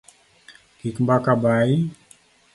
Kik 0.79 0.95
mbaka 1.03 1.31
bayi 1.43 1.77